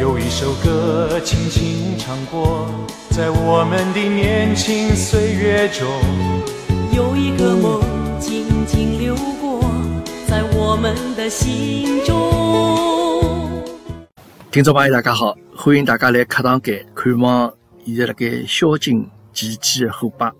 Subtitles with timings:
[0.00, 2.66] 有一首歌轻轻唱过，
[3.10, 5.86] 在我们的年轻岁月中。
[6.90, 7.82] 有一个梦
[8.18, 9.60] 静静流过，
[10.26, 13.62] 在我们的心中。
[14.50, 17.52] 听众朋友，大家好，欢迎大家来客堂间看望
[17.84, 20.32] 现在辣盖宵禁期间的虎爸。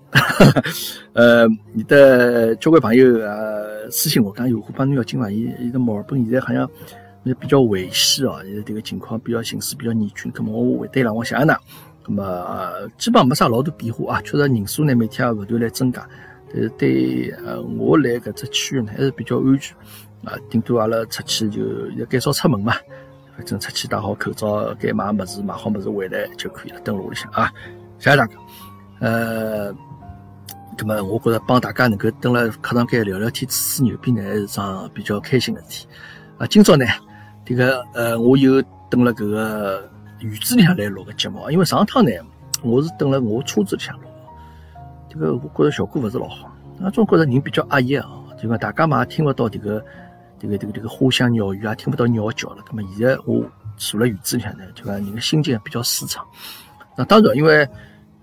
[1.12, 5.30] 呃，你的交关朋友呃私信我讲，有虎爸你要紧伐？
[5.30, 6.66] 伊伊在墨尔本现在好像。
[7.24, 10.32] 也比较危险哦，现在这个情况比较形势比较严峻。
[10.34, 11.54] 那么我回答了，我想想呢，
[12.06, 16.08] 那么基本上没啥老大变化啊，确实人数呢每天也不断来增加。
[16.52, 19.76] 但是对呃我来搿只区域呢还是比较安全
[20.24, 21.60] 啊，顶多阿拉出去就
[21.98, 22.74] 要减少出门嘛，
[23.36, 27.52] 反正出去戴好口罩，该买物事买好物事回来就可以了，等屋里向啊。
[27.98, 28.34] 谢谢大家。
[29.00, 29.70] 呃，
[30.78, 35.86] 那么我觉着帮大家能够蹲辣课堂间聊聊天、吹吹牛逼呢，还是桩比较开心的事体
[36.38, 36.46] 啊。
[36.46, 36.86] 今朝呢。
[37.50, 39.90] 这个呃，我又登了搿个
[40.20, 42.12] 院子里向来录个节目，因为上趟呢，
[42.62, 44.04] 我是登了我车子里向录，
[45.08, 46.46] 这个我觉着效果勿是老好，
[46.80, 48.08] 啊，总觉着人比较压抑啊，
[48.40, 49.84] 就讲大家嘛听勿到这个
[50.38, 52.58] 这个这个这个花香鸟语啊，听不到鸟叫了。
[52.68, 53.44] 那么现在我
[53.76, 56.24] 坐辣院子里向呢，就讲人的心情比较舒畅。
[56.96, 57.68] 那当然，因为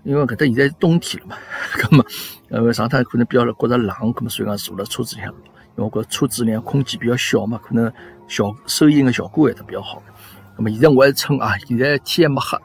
[0.04, 1.36] 因为搿搭现在是冬天了嘛，
[1.90, 2.04] 那么
[2.48, 5.36] 呃上趟可能比较觉着冷，那么所以讲坐辣车子里向录。
[5.76, 7.92] 因为我觉车子里向空间比较小嘛，可能
[8.28, 10.12] 效收音的效果还是比较好的。
[10.56, 12.58] 那么现在我还是趁啊，现在天还没黑，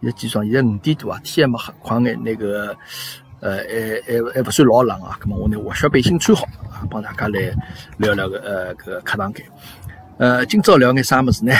[0.00, 2.76] 现在几双，现在五点多啊，天还没黑，快眼那个
[3.40, 5.18] 呃还还还不算老冷啊。
[5.20, 7.54] 那么我拿滑雪背心穿好啊，帮大家来
[7.98, 9.44] 聊聊个呃个课堂间。
[10.18, 11.52] 呃，今朝聊眼啥么子呢？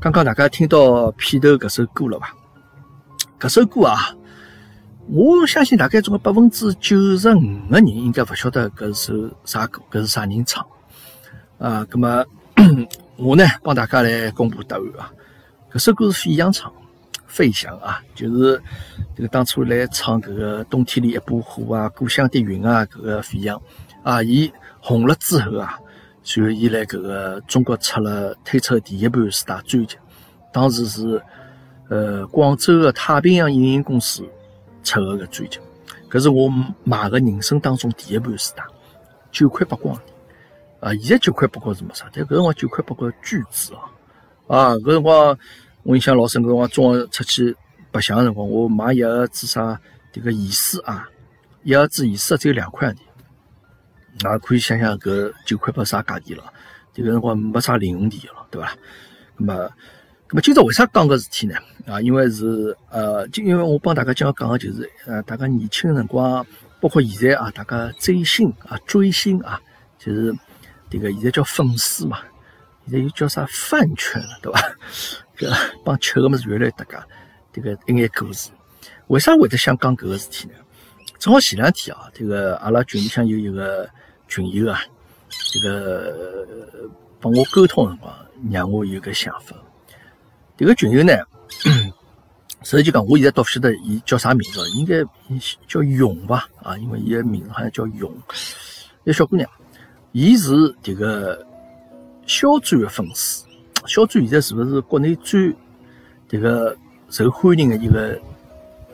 [0.00, 2.34] 刚刚大家听到片头搿首歌了吧？
[3.40, 3.98] 搿首歌啊。
[5.08, 10.66] 我相信大概总共百分之九十五的人应该勿晓得搿是首啥歌，搿是啥人唱
[11.58, 11.84] 啊？
[11.90, 12.24] 葛么
[13.16, 15.12] 我呢帮大家来公布答案啊！
[15.72, 16.72] 搿首歌是费翔唱，
[17.26, 18.60] 费翔啊，就是
[19.14, 23.60] 这个当初来唱搿个冬天里一把火啊，故乡的云啊，搿个费翔
[24.02, 25.78] 啊，伊红了之后啊，
[26.22, 29.96] 随后伊来搿个中国出了推出第一盘四大专辑，
[30.52, 31.22] 当时是
[31.88, 34.24] 呃广州的太平洋影音公司。
[34.84, 35.58] 出个个专辑，
[36.08, 36.48] 搿是我
[36.84, 38.62] 买的人生当中第一盘磁带，
[39.32, 40.00] 九块八光
[40.86, 40.94] 啊！
[40.94, 43.80] 现在九块八光是没啥，但搿辰光九块八光巨值啊！
[44.46, 45.36] 啊，搿辰光
[45.82, 47.56] 我印象老深，搿辰光中学出去
[47.90, 49.80] 白相个辰光，我买一盒子啥
[50.12, 51.08] 迭个盐水啊，
[51.64, 52.98] 一盒子盐水只有两块钿，
[54.20, 56.44] 那可以想想搿九块八啥价钿了？
[56.94, 58.72] 迭个辰光没啥零用钿了，对伐？
[59.38, 59.70] 那么。
[60.28, 61.54] 那么今朝为啥讲个事体呢？
[61.86, 66.44] 啊，因为是呃，就因为我帮大家讲讲个就是，呃，大家年轻的辰光，
[66.80, 69.60] 包括现在啊，大家追星啊，追星啊，
[70.00, 70.34] 就是
[70.90, 72.20] 这个现在叫粉丝嘛，
[72.84, 74.60] 现在又叫啥饭圈了，对吧？
[75.36, 75.50] 这
[75.84, 76.96] 帮吃个么子越来越搭界，
[77.52, 78.50] 这个一眼故事。
[79.08, 80.54] 为啥会得想讲搿个事体呢？
[81.18, 83.88] 正好前两天啊，这个阿拉群里向有一个
[84.28, 84.80] 群友啊，
[85.28, 86.88] 这个
[87.20, 88.14] 帮我沟通辰光，
[88.50, 89.56] 让我有个想法。
[90.56, 91.12] 这个群友呢，
[92.62, 95.02] 实际讲，我现在都不晓得伊叫啥名字，应该
[95.66, 96.48] 叫勇吧？
[96.62, 98.12] 啊，因为伊的名字好像叫勇。
[99.04, 99.48] 一个小姑娘，
[100.18, 101.46] 伊是这个
[102.26, 103.44] 肖战的粉丝。
[103.86, 105.54] 肖战现在是不是国内最
[106.26, 106.74] 这个
[107.10, 108.18] 受欢迎的一个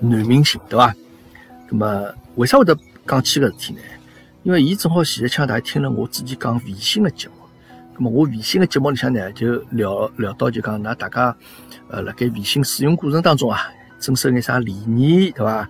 [0.01, 0.93] 男明星，对吧？
[1.71, 3.81] 那么为啥会得讲起搿事体呢？
[4.43, 7.35] 因为伊正好前一枪，大家听了我之前讲微信的节目。
[7.95, 11.37] 那么我微信的节目里向呢，就聊聊到就讲，那大家
[11.87, 15.69] 呃，辣盖微信使用过程当中啊，遵守眼啥礼仪，对伐？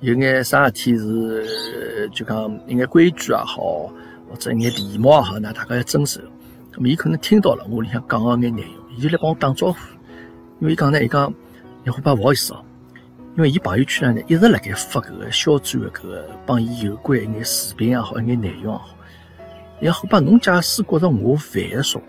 [0.00, 3.90] 有眼啥事体是就讲一眼规矩也好，
[4.30, 6.20] 或者一眼礼貌也好，那大家要遵守。
[6.72, 9.78] 那么伊可能听到了我里向讲个眼内容，伊就来帮我打招呼。
[10.60, 11.34] 因为伊讲呢，伊讲，
[11.82, 12.64] 你伙伴不好意思哦，
[13.36, 18.88] 因为伊朋友圈呢一直辣盖发搿个小转的搿个帮伊有关一眼视频也好，一眼内容也好。
[19.80, 22.06] 也好吧，侬假使觉着我烦的说话，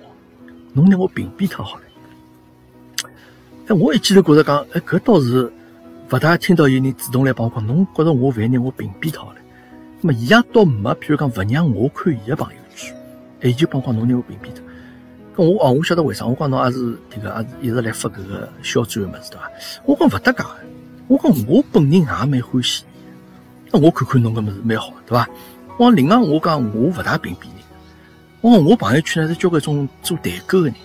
[0.73, 1.83] 侬拿我屏蔽脱好了。
[3.67, 5.51] 哎，我一记头觉着讲，哎，搿倒是
[6.11, 9.40] 勿大听到有人主动来帮我讲，侬觉着我烦，拿我屏蔽脱好了。
[10.01, 12.95] 那么伊也倒没，譬如讲勿让我看伊个朋友圈，
[13.43, 14.65] 伊就帮我讲侬拿我屏蔽脱。
[15.35, 19.51] 搿我哦，我晓得为啥，我讲侬也是迭个，也是一直来发搿个小转的物事对伐？
[19.85, 20.43] 我讲勿搭界，
[21.07, 22.83] 我讲我本人也蛮欢喜，
[23.71, 25.29] 那我看看侬搿物事蛮好，对伐？
[25.77, 27.51] 我另外我讲我勿大屏蔽人。
[28.41, 30.75] 我我朋友圈呢是交关种做代购个人，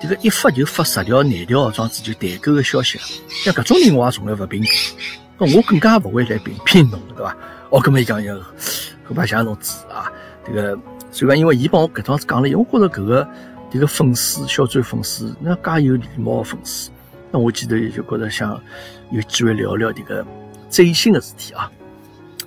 [0.00, 2.98] 这个一发就发十条、廿条，装子就代购的消息。
[3.28, 4.92] 像搿种人我也从来勿屏蔽，
[5.38, 7.36] 那我更加勿会来屏蔽侬，对伐？
[7.72, 10.12] 哦，搿么伊讲要后排谢侬支持啊，
[10.44, 10.78] 这个
[11.10, 13.26] 所以，因为伊帮我搿桩子讲了，我觉着搿个
[13.70, 16.90] 迭个粉丝小转粉丝，那介有礼貌的粉丝，
[17.30, 18.60] 那我记得就觉着想
[19.10, 20.22] 有机会聊聊迭个
[20.68, 21.72] 追星的事体啊。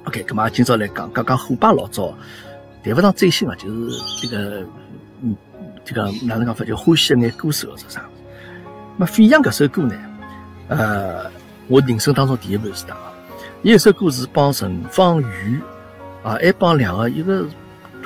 [0.04, 2.16] OK，咁嘛，今朝来讲讲讲虎爸老早
[2.83, 3.89] 谈勿上追星啊，就是
[4.21, 4.63] 这个
[5.21, 5.36] 嗯，
[5.83, 8.06] 这个哪能讲法，就欢喜一眼歌手是啥？
[8.95, 9.95] 那飞扬搿首歌呢？
[10.68, 11.31] 呃，
[11.68, 12.95] 我人生当中第一盘是打，
[13.66, 15.60] 伊一首歌是帮陈芳宇
[16.22, 17.44] 啊，还帮两个，一个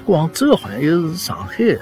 [0.05, 1.81] 广州好像一个是上海的。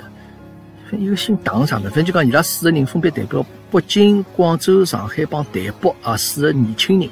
[0.97, 7.07] 一个姓唐啥的，反正就讲伊拉四个人分别代表北京、广州、上海帮台北啊四个年轻人，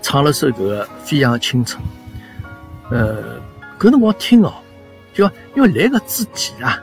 [0.00, 1.82] 唱了首搿个《飞扬青春》。
[2.90, 3.38] 呃，
[3.78, 4.54] 搿辰光听哦，
[5.12, 6.82] 就因为来搿之前啊，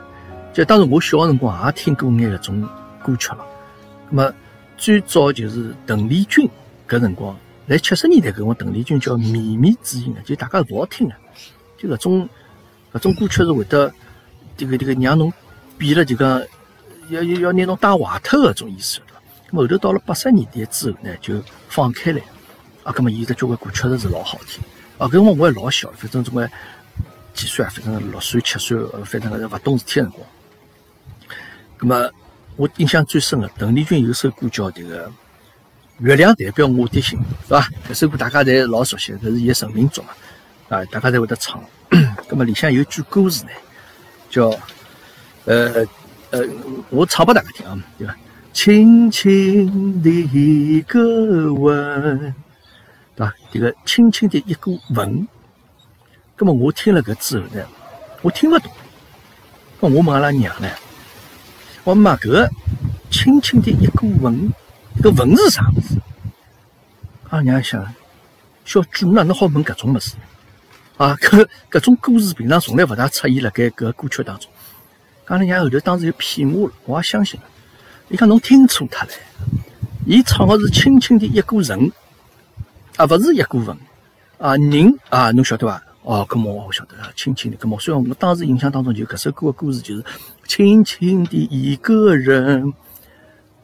[0.52, 2.68] 就当时我小个辰光也听过眼搿种
[3.02, 3.44] 歌曲了。
[4.08, 4.32] 那么
[4.76, 6.48] 最早就是邓丽君
[6.86, 7.36] 搿辰光，
[7.68, 11.16] 在七十年代搿辰光，邓丽君叫靡靡之音啊，就大家勿好听啊，
[11.78, 12.28] 就搿种
[12.92, 13.92] 搿种歌曲是会得
[14.58, 15.32] 迭个迭个让侬。
[15.76, 16.40] 变了就讲
[17.08, 19.00] 要要要拿侬带坏脱搿种意思，
[19.50, 22.20] 后头到了八十年代之后呢，就放开来，
[22.84, 24.62] 啊，咁么伊的交关歌确实是老好听，
[24.98, 26.48] 啊，搿辰光我还老小，反正总归
[27.34, 30.24] 几岁啊，反正六岁七岁，反正是勿懂事体辰光。
[31.80, 32.10] 咁么
[32.54, 35.08] 我印象最深的，邓丽君有首歌叫迭个
[35.98, 37.68] 《月亮代表我的心》，是吧？
[37.88, 40.10] 搿首歌大家侪老熟悉，搿是伊的成名作嘛，
[40.68, 41.62] 啊，大家侪会得唱。
[42.28, 43.50] 咁么里向有句歌词呢，
[44.28, 44.52] 叫。
[45.46, 45.86] 呃
[46.30, 46.42] 呃，
[46.88, 48.16] 我唱拨大家听啊，对吧？
[48.54, 52.34] 轻轻的一个吻，
[53.14, 53.34] 对吧？
[53.52, 55.28] 这个轻轻的一个吻，
[56.38, 57.62] 那么我听了搿之后呢，
[58.22, 58.72] 我听勿懂。
[59.80, 60.68] 那我问阿拉娘呢，
[61.84, 62.48] 我妈搿
[63.10, 64.50] 轻轻的一个吻，
[65.02, 66.00] 搿文是啥物事？
[67.28, 67.84] 阿拉娘想，
[68.64, 70.14] 小猪哪能好问搿种物事？
[70.96, 74.50] 啊，搿搿种故事平常从来勿大出现辣盖搿歌曲当中。
[75.26, 77.46] 讲了，娘后头当时就骗我了，我也相信了。
[78.08, 79.08] 伊讲侬听错脱了，
[80.06, 81.90] 伊唱的是轻轻的一个人，
[82.96, 83.76] 啊，勿是一个文，
[84.38, 85.82] 啊，人啊，侬晓得伐？
[86.02, 90.04] 哦，搿么我晓得了，轻轻的，搿么虽然我当时印象当中就搿首歌的歌词就是
[90.46, 92.72] 轻轻的一个人，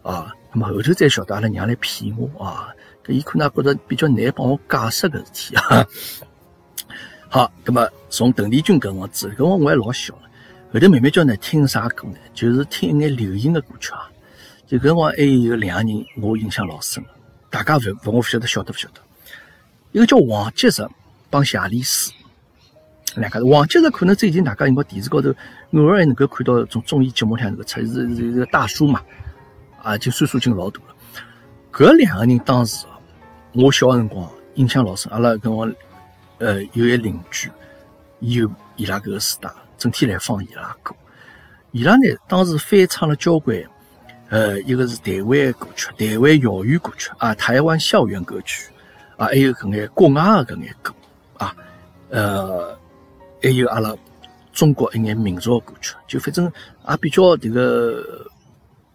[0.03, 2.69] 啊，搿么后头再晓得阿拉娘来骗我啊，
[3.05, 5.87] 搿伊可能觉着比较难帮我解释搿事体啊。
[7.29, 10.14] 好，那么从邓丽君搿辰光之后，搿辰光我还老小。
[10.73, 12.17] 后头慢慢叫呢听啥歌呢？
[12.35, 14.11] 就是听一眼流行的歌曲啊。
[14.67, 17.05] 就搿辰光还有两个人，我印象老深。
[17.49, 19.00] 大家勿勿，我勿晓得晓得勿晓得。
[19.93, 20.87] 一个叫王杰石
[21.29, 22.12] 帮谢丽斯
[23.17, 23.44] 两个。
[23.44, 25.35] 王杰石可能最近大家应该电视高头
[25.73, 29.03] 偶尔还能够看到从综艺节目里向那个出是是一个大叔嘛，
[29.82, 30.94] 啊，就岁数已经老大了。
[31.73, 32.99] 搿两个人当时啊，
[33.53, 35.11] 我小辰光印象老深。
[35.12, 35.71] 阿拉跟我
[36.38, 37.50] 呃有一邻居
[38.21, 39.50] 有伊拉搿个时代。
[39.79, 40.94] 整天来放伊拉歌，
[41.71, 43.59] 伊拉呢当时翻唱了交关，
[44.29, 48.71] 呃，一个是台湾歌曲，台湾校园歌曲啊，台湾校园歌曲
[49.17, 50.93] 啊，还有搿眼国外的搿眼歌
[51.38, 51.56] 啊，
[52.11, 52.79] 呃，
[53.43, 53.97] 还有阿拉
[54.53, 56.44] 中国一眼民族歌曲，就反正
[56.87, 58.19] 也比较这个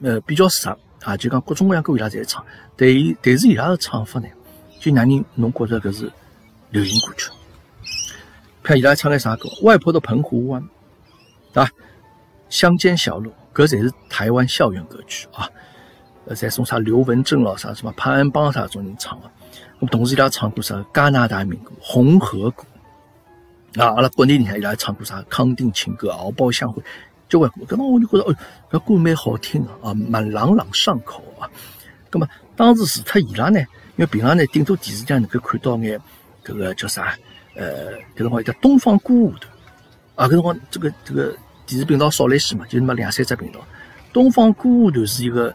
[0.01, 2.45] 呃比较熟啊，就讲各种各样歌伊拉侪唱，
[2.75, 4.27] 但伊但是伊拉的唱法呢，
[4.79, 6.11] 就让人侬觉着搿是
[6.69, 7.29] 流行歌曲。
[8.63, 10.61] 看伊拉唱的啥歌，《外婆的澎湖湾》。
[11.53, 11.71] 对吧？
[12.49, 15.49] 乡间小路，搿才是台湾校园歌曲啊！
[16.25, 19.31] 呃，再送啥刘文正咯，啥什么潘安邦啥种人唱的。
[19.79, 22.65] 我同时伊拉唱过啥加拿大民歌《红河谷》
[23.81, 26.81] 啊，阿拉国内里向伊拉唱过啥康定情歌《敖包相会》，
[27.29, 27.65] 交关歌。
[27.67, 28.35] 搿么我就觉得，哦，
[28.71, 31.49] 搿歌蛮好听的啊，蛮朗朗上口啊。
[32.11, 35.99] 搿么当时除脱伊拉呢，因为平常呢，顶多电视上能够看到眼
[36.43, 37.15] 搿个叫啥？
[37.55, 39.51] 呃，搿辰光叫东方歌舞团
[40.15, 41.35] 啊，搿辰光这个这个。
[41.67, 43.59] 电视频道少了一些嘛，就那么两三只频道。
[44.13, 45.51] 东方歌舞团是一个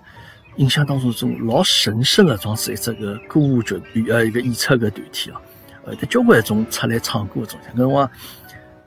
[0.56, 5.40] 印象当中一种老神圣的，装是一只个歌舞剧呃一个演出个团体啊。
[5.84, 8.10] 呃，他交关种出来唱歌种，像辰光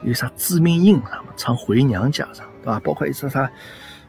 [0.01, 2.79] 有啥知名音啥嘛，唱回娘家啥，对吧？
[2.83, 3.47] 包括一首啥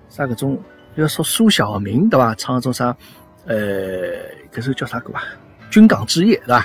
[0.08, 0.58] 啥搿种，
[0.94, 2.34] 要说苏小明对吧？
[2.36, 2.96] 唱种啥
[3.46, 3.56] 呃，
[4.52, 5.22] 搿首叫啥歌啊？
[5.70, 6.64] 军港之夜对吧？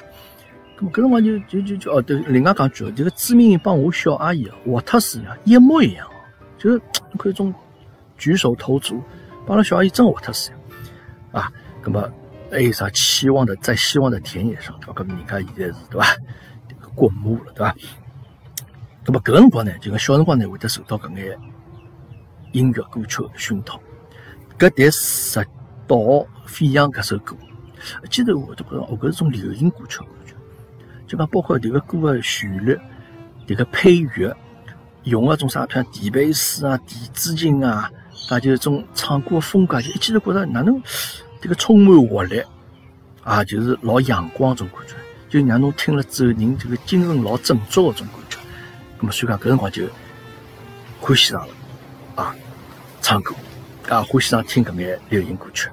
[0.77, 6.11] 咁么搿辰光就就就就哦，对，另外讲句哦，这个知名音帮我小阿姨啊，活脱是一样，一模一样哦。
[6.57, 6.81] 就是
[7.17, 7.53] 可一种
[8.17, 9.03] 举手投足，
[9.45, 10.51] 帮了小阿姨真活特似
[11.31, 11.51] 啊！
[11.83, 12.09] 那么
[12.51, 14.93] 还有啥期望的，在希望的田野上，对吧？
[14.95, 16.05] 搿么人家现在是对吧？
[16.67, 17.75] 这个滚木了，对吧？
[19.05, 21.37] 那么搿辰光呢，就讲小辰光呢，会得受到搿眼
[22.51, 23.79] 音乐歌曲的熏陶。
[24.57, 25.45] 搿第十
[25.87, 25.97] 道
[26.45, 27.35] 飞扬搿首歌，
[28.03, 29.99] 一记头我都觉着哦，搿是种流行歌曲，
[31.07, 32.77] 就讲包括迭个歌的旋律，
[33.47, 34.35] 迭个配乐。
[35.05, 37.89] 用那种啥像迪贝斯啊、电子琴啊、
[38.29, 40.79] 啊，就是种唱歌的风格，就一记头觉着哪能
[41.39, 42.43] 这个充满活力
[43.23, 44.95] 啊，就是老阳光种感觉，
[45.29, 48.37] 就让侬听了之后人这个精神老振作的种感觉。
[48.99, 49.85] 那么所以讲搿辰光就
[50.99, 51.53] 欢喜上了，
[53.09, 53.33] 唱歌
[53.87, 55.67] 啊，欢喜上听搿眼流行歌曲。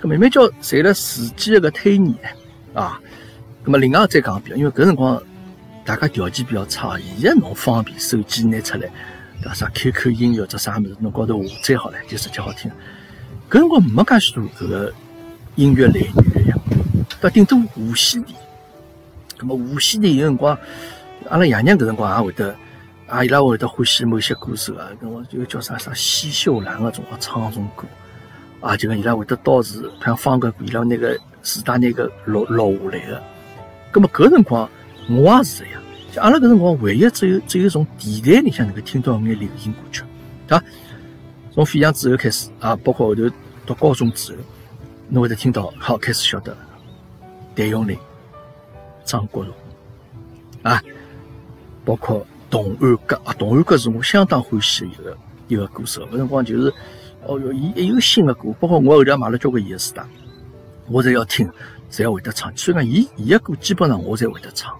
[0.00, 2.14] 搿慢慢叫随着时间的搿推移
[2.72, 3.00] 啊，
[3.64, 5.20] 那么另外再讲一遍，因为搿辰光
[5.84, 8.88] 大家条件比较差，现在侬方便手机拿出来，
[9.42, 9.52] 对伐？
[9.52, 12.70] 啥 QQ 音乐这啥物事，侬高头下载好了就直接好听。
[13.50, 14.94] 搿辰光没介许多搿个
[15.56, 16.54] 音乐来源呀，
[17.20, 18.38] 对顶多无线电。
[19.36, 20.56] 咁么无线电有辰光，
[21.28, 22.54] 阿拉爷娘搿辰光也会得，
[23.06, 27.86] 啊伊拉会得欢喜某些歌手啊，跟我就叫啥啥西秀兰个种唱种歌。
[28.60, 33.22] 啊，就讲伊拉会得到时，譬如放个伊拉那个自带那个录录下来个。
[33.92, 34.68] 咁么搿辰光
[35.10, 35.82] 我也是一样，
[36.12, 40.02] 就阿拉搿辰光唯一只有只有从电台里向能够听到眼流行歌曲，
[40.48, 40.64] 对伐？
[41.52, 43.22] 从飞翔之后开始啊，包括后头
[43.66, 44.38] 到高中之后，
[45.10, 46.56] 侬会得听到好开始晓得
[47.54, 47.98] 谭咏麟、
[49.04, 49.54] 张国荣
[50.62, 50.82] 啊，
[51.84, 55.16] 包括童安格啊，童安格是我相当欢喜的一个
[55.48, 56.72] 一个歌手，搿辰光就是。
[57.26, 60.04] 哦哟，伊一有新的歌，包括我后头买了交关伊的磁带，
[60.88, 61.50] 我侪要听，
[61.90, 62.54] 侪要会得唱。
[62.54, 64.72] 所以讲，伊伊的歌基本上我侪会得唱，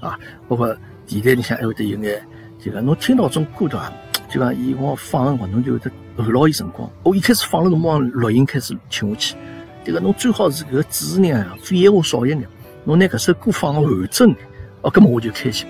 [0.00, 0.76] 啊，包括
[1.06, 2.20] 电台里向还会得有眼，
[2.58, 3.90] 就讲侬听到种歌的话？
[4.28, 5.90] 就讲伊我放辰光，侬就会得
[6.22, 6.90] 候牢伊辰光。
[7.04, 9.36] 我一开始放了辰光，录音开始听下去，
[9.84, 12.46] 这个侬最好是搿个主持人啊，废话少一点，
[12.84, 14.34] 侬拿搿首歌放个完整，
[14.82, 15.68] 哦，搿么我就开心。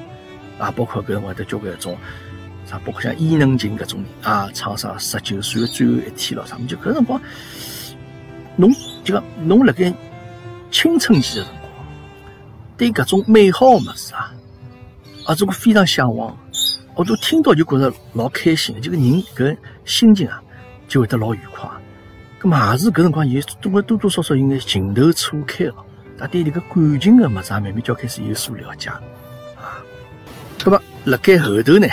[0.61, 1.97] 啊，包括搿辰光得交关种。
[2.67, 7.21] 啥，包括像伊能静搿种人啊，唱啥十九岁的最后一天咯，啥么就搿辰光，
[8.55, 8.71] 侬
[9.03, 9.93] 就讲侬辣盖
[10.71, 11.73] 青春期的辰光，
[12.77, 14.33] 对搿种美好物事啊，
[15.27, 16.37] 啊，这个非常向往，
[16.95, 20.41] 我都听到就觉着老开心，这个人搿心情啊，
[20.87, 21.69] 就会得老愉快。
[22.41, 25.75] 咁嘛也是搿辰光有多多多少少有眼情窦初开了，
[26.17, 28.93] 他对这个感情的物事慢慢就开始有所了解。
[30.65, 31.87] 那么辣盖后头呢？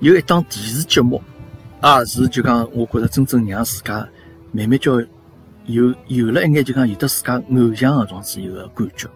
[0.00, 1.22] 有一档电视节目，
[1.80, 4.06] 啊，是就讲，我觉着真正让自家
[4.52, 5.00] 慢慢叫
[5.66, 9.08] 有有了一眼，就讲有的自家偶像的种子一个感觉。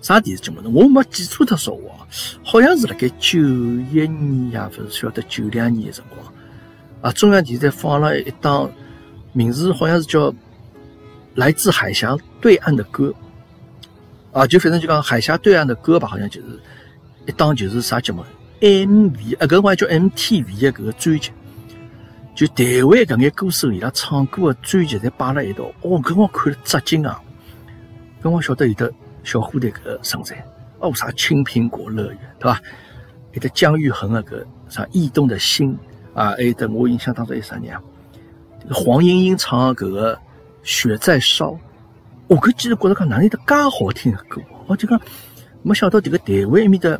[0.00, 0.68] 啥电视节目呢？
[0.68, 2.06] 我没记错特说话，
[2.42, 6.34] 好像是辣盖九一年呀，不是晓得九两年的辰光，
[7.00, 8.70] 啊，中央电视台放了一档，
[9.32, 10.30] 名字好像是叫
[11.36, 13.14] 《来自海峡对岸的歌》，
[14.38, 16.46] 啊，就反正就讲海峡对岸的歌吧，好像就是
[17.26, 18.24] 一档就是啥节目。
[18.60, 21.30] M V 啊，搿光叫 M T V 的搿个专辑，
[22.34, 25.64] 就台湾搿眼歌手伊拉唱歌的专辑侪摆辣一道。
[25.82, 27.20] 哦，搿光看了扎惊啊！
[28.22, 28.90] 搿光晓得有的
[29.22, 30.42] 小虎队搿个存在，
[30.78, 32.60] 哦，啥青苹果乐园，对伐？
[33.32, 35.76] 有的姜育恒的搿啥驿动的心
[36.14, 37.82] 啊，还有的我印象当中有啥人啊？
[38.70, 40.18] 黄莺莺唱搿个
[40.62, 41.58] 雪在烧，
[42.28, 44.98] 我搿记得觉着讲哪里得介好听的歌，我就讲
[45.62, 46.98] 没想到这个台湾面的。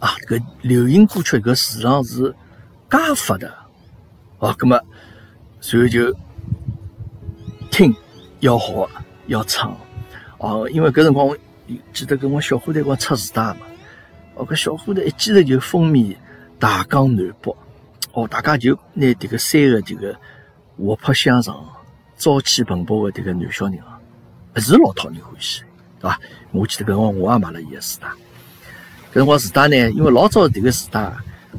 [0.00, 2.34] 啊，这个流行歌曲搿市场是
[2.90, 3.48] 介发达，
[4.38, 4.80] 哦，葛么，
[5.60, 6.12] 所以就
[7.70, 7.94] 听
[8.40, 8.88] 要学
[9.26, 9.76] 要唱，
[10.38, 11.36] 哦，因为搿辰光我
[11.92, 13.58] 记得跟我小虎队光出时代嘛，
[14.36, 16.16] 哦，搿小虎队一记头就风靡
[16.58, 17.54] 大江南北，
[18.12, 20.16] 哦，大家就拿迭个三个这个
[20.78, 21.62] 活泼向上、
[22.16, 24.00] 朝气蓬勃的迭个男小人啊，
[24.56, 25.60] 是老讨人欢喜，
[26.00, 26.18] 对伐？
[26.52, 28.08] 我记得搿辰光我也买了伊个时代。
[29.10, 31.00] 搿辰光磁带呢，因为老早迭个磁带，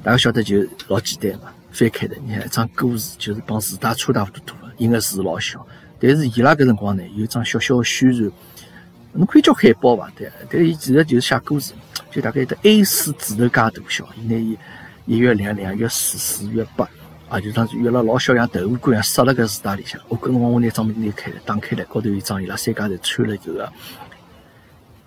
[0.02, 5.66] 大家晓得就老简单嘛，翻开的，你看一张歌词就是帮磁带差大不多的，印个字老小。
[6.00, 8.32] 但是伊拉搿辰光呢，有张小小的宣传，
[9.12, 10.10] 侬可以叫海报伐？
[10.16, 11.74] 对，但伊其实就是写歌词，
[12.10, 14.58] 就大概得 A 四纸头介大小，伊拿伊
[15.06, 16.90] 一月两，两月四，四月八，
[17.28, 20.00] 啊，就当约了老小像豆腐干一样塞辣搿磁带里向。
[20.08, 23.70] 我搿辰光我拿张拿开了，打开来，高头有一张伊拉三家头穿了搿个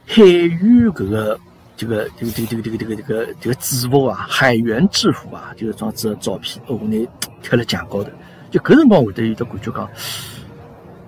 [0.06, 1.40] 海员搿个。
[1.76, 6.97] 这个这个这个这个这个这个这个这个制服啊，海员制服啊，就是装子照片，哦，我拿
[7.43, 8.11] 贴了墙高头。
[8.50, 9.90] 就搿辰光会得有的感觉讲，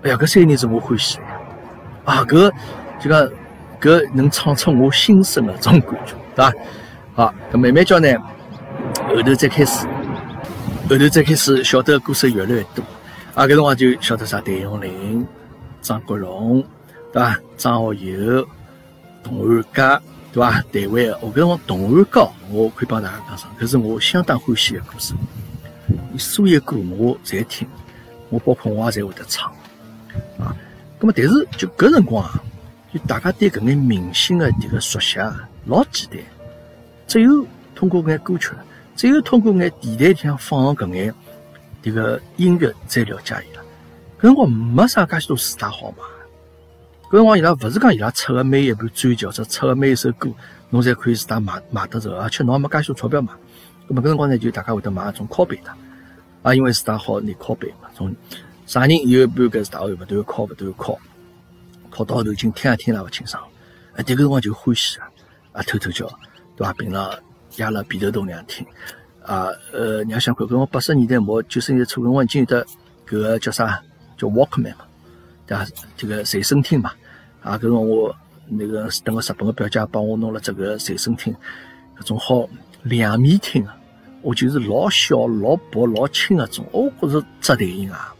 [0.03, 1.17] 哎呀，搿三个人是我欢喜，
[2.03, 2.51] 啊，搿
[2.99, 3.29] 就讲
[3.79, 6.53] 搿能唱出我心声的种感觉，对伐？
[7.15, 8.09] 好，搿慢慢叫呢，
[9.07, 9.87] 后头再开始，
[10.89, 12.83] 后头再开始晓得歌手越来越多，
[13.33, 15.25] 啊，搿辰光就晓得啥谭咏麟、
[15.81, 16.61] 张国荣，
[17.13, 17.39] 对伐？
[17.55, 18.47] 张学友、
[19.23, 20.01] 童安格。
[20.37, 20.61] 对伐？
[20.71, 25.15] 台湾的，我搿辰光童安格，我可以帮大家讲声，搿是我相当欢喜的歌手。
[26.13, 27.67] 伊所有歌我侪听，
[28.29, 29.51] 我包括我也侪会得唱。
[30.39, 30.55] 啊，
[30.99, 32.39] 葛么但是就搿辰光啊，
[32.93, 36.19] 就大家对搿眼明星的迭个熟悉啊，老简单，
[37.07, 38.51] 只有通过搿眼歌曲，
[38.95, 41.11] 只有通过眼电台里向放搿眼
[41.81, 43.63] 迭个音乐再了解伊拉。
[44.19, 46.03] 搿辰光没啥介许多磁带好买，
[47.09, 50.29] 搿辰光伊拉勿是讲伊拉出个每一盘专辑或者出个每一首歌，
[50.69, 53.31] 侬侪可以自家买买得着，而且侬也没介许多钞票买。
[53.87, 55.71] 咾么搿辰光呢，就大家会得买一种拷贝的，
[56.43, 58.13] 啊，因为自家好拿拷贝嘛，从
[58.65, 60.97] 啥人有一盘搿磁带，哦，勿断拷，勿断拷，
[61.89, 63.41] 拷到后头已经听也听也勿清爽，
[63.95, 65.07] 啊，迭个辰光就欢喜啊，
[65.53, 66.05] 啊，偷偷叫，
[66.57, 66.73] 对伐？
[66.73, 67.09] 平常
[67.55, 68.67] 压辣鼻头洞里向听。
[69.23, 72.65] 啊，呃，你要想看，搿辰光八十年代末九十年代初，搿辰光已经有得
[73.07, 73.81] 搿个叫啥，
[74.17, 74.85] 叫 Walkman 嘛，
[75.47, 75.65] 对伐？
[75.95, 76.91] 这个随身听嘛，
[77.41, 78.15] 啊，搿辰光我
[78.47, 81.33] 那个等个日本个表姐帮我弄了这个随身听，
[81.99, 82.47] 搿种好
[82.83, 83.71] 两面听个，
[84.21, 88.13] 我就是老小、老薄、老轻个种，我觉着扎台音啊，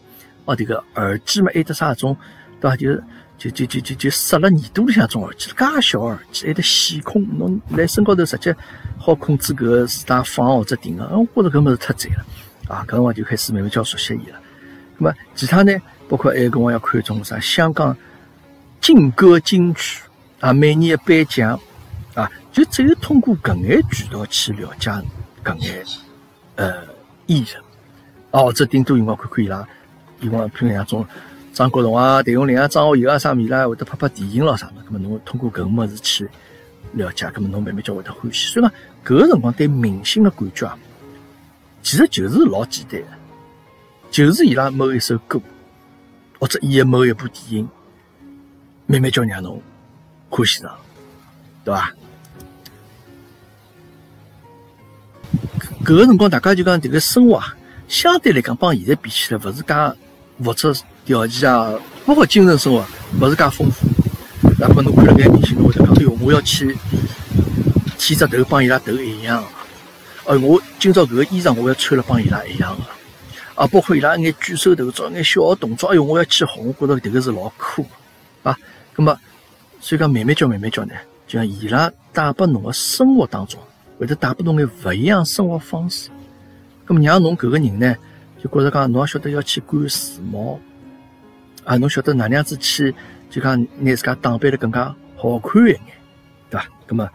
[0.46, 2.17] 哦，迭个耳机嘛，还得啥种，
[2.60, 2.75] 对伐？
[2.77, 2.96] 就
[3.38, 8.55] 就就就就就塞了耳朵里向种耳机，介小耳机，还得线控，侬辣身高头直接。
[9.00, 12.25] 好控制搿个磁带放或者停个，我觉着搿物事太赞了
[12.67, 12.84] 啊！
[12.88, 14.39] 搿辰光就开始慢慢叫熟悉伊了。
[14.98, 15.72] 那么其他呢，
[16.07, 17.95] 包括还有辰光要看种啥香港
[18.81, 20.01] 劲歌金曲
[20.39, 21.59] 啊，每年的颁奖
[22.13, 24.89] 啊，就只有通过搿眼渠道去了解
[25.43, 25.85] 搿眼
[26.55, 26.83] 呃
[27.25, 27.61] 艺人
[28.31, 29.67] 哦，或者顶多辰光看看伊拉，
[30.21, 31.05] 伊光譬如像种
[31.53, 36.29] 张国荣啊、谭咏麟啊、张学友啊啥米啦，会得拍拍电影咯啥么，搿么侬通过搿个物事去。
[36.93, 38.47] 了解，咁么侬慢慢就会得欢喜。
[38.47, 38.71] 所以讲，
[39.03, 40.77] 搿个辰光对明星的感觉啊，
[41.83, 43.07] 其实就是老简单的，
[44.09, 45.39] 就是伊拉某一首歌，
[46.39, 47.70] 或者伊的某一部电影，
[48.86, 49.62] 慢慢叫让侬
[50.29, 50.72] 欢喜上，
[51.63, 51.94] 对伐？
[55.84, 57.56] 搿个辰光大家就讲迭个生活啊，
[57.88, 59.74] 相对来讲帮现在比起来，勿是介
[60.39, 61.74] 物质条件啊，
[62.06, 62.86] 包括精神生活，
[63.22, 63.88] 勿是介丰富。
[64.60, 66.77] 那么侬看了眼明星，侬会得讲，哎哟，我要去
[67.98, 69.44] 剃只头，帮伊拉头一样。
[70.25, 72.84] 哦，我今朝搿个衣裳，我要穿了帮伊拉一样的。
[72.84, 72.97] 啊，
[73.57, 77.83] 啊包括伊拉眼举手投足、眼小动作，哎哟，我要去学，我觉着迭个是老酷
[78.43, 78.55] 啊。
[78.95, 79.19] 那么，
[79.81, 80.93] 所以讲慢慢教、慢慢教呢，
[81.25, 83.59] 就像伊拉带拨侬个生活当中，
[84.00, 86.09] 会得带拨侬眼勿一样生活方式。
[86.85, 87.96] 那么让侬搿个人呢，
[88.41, 90.57] 就觉着讲，侬也晓得要去管时髦
[91.65, 92.96] 啊，侬晓得哪能样子去。
[93.29, 95.79] 就讲拿自家打扮得更加好看一眼，
[96.50, 96.65] 对伐？
[96.87, 97.09] 那么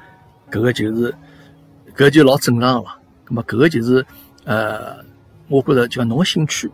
[0.51, 1.15] 搿个就是，
[1.97, 2.99] 搿就老正常了。
[3.27, 4.05] 那么搿个就是，
[4.45, 5.03] 呃，
[5.53, 6.71] 我觉着就讲侬个兴趣、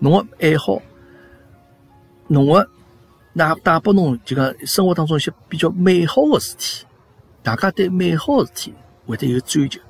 [0.00, 0.82] 侬个爱好、
[2.26, 2.68] 侬个
[3.32, 6.84] 那带拨侬就讲生活当中一些比较美好的事体，
[7.44, 8.74] 大家对美好的事体
[9.06, 9.80] 会得有追求，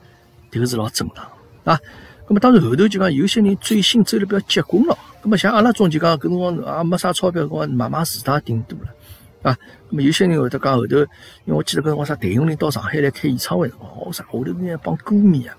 [0.51, 1.25] 迭个是老正常
[1.65, 1.81] 啊。
[2.29, 4.95] 那么当然后头就讲有些人追星追得比较结棍了。
[5.23, 8.93] 那么像阿拉种就讲搿辰光也没啥钞票，搿辰光买买磁带顶多了
[9.41, 9.57] 啊。
[9.89, 11.07] 那么有些人会得讲后头，因
[11.47, 15.57] 为我记得搿辰光啥谭咏麟到上海来开演唱会辰光，哦啥后头那帮歌迷啊，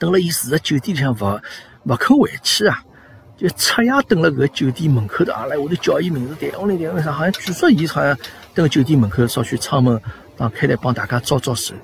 [0.00, 1.40] 等了伊住在酒店里向勿
[1.86, 2.82] 勿肯回去啊，
[3.36, 8.16] 就彻夜等了搿酒店门口头，阿拉会头叫伊名字谭咏麟，谭咏麟啥，好像据说伊好像
[8.54, 10.00] 等酒店门口稍许窗门
[10.36, 11.74] 打开来帮大家招招手。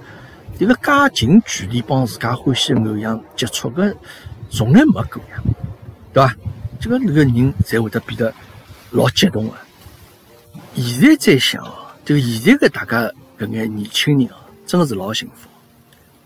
[0.59, 3.95] 迭个介近距离帮自家欢喜偶像接触个，
[4.51, 5.43] 从来没过呀，
[6.13, 6.37] 对伐？
[6.79, 8.35] 这个个人才会得变得
[8.91, 9.57] 老激动啊！
[10.75, 14.37] 现在在想啊，就现在的大家搿眼年轻人啊，
[14.67, 15.49] 真的是老幸福。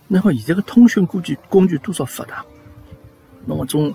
[0.08, 2.44] 你看现在个通讯工具工具多少发达，
[3.46, 3.94] 侬种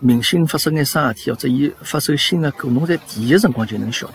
[0.00, 4.14] 明星发生眼啥事体，或者伊发首新的歌，侬在第一辰光就能晓得。